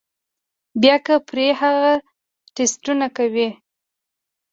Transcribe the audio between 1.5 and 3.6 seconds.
هغه ټسټونه کوي